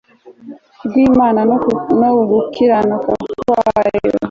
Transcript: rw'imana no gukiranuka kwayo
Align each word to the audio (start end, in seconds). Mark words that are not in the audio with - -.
rw'imana 0.85 1.39
no 2.01 2.09
gukiranuka 2.29 3.09
kwayo 3.39 4.11